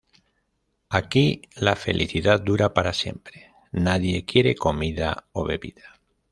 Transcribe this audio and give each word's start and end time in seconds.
Aquí 0.89 1.43
la 1.57 1.75
felicidad 1.75 2.39
dura 2.41 2.73
para 2.73 2.91
siempre, 2.91 3.53
nadie 3.71 4.25
quiere 4.25 4.55
comida 4.55 5.27
o 5.31 5.45
bebida. 5.45 6.01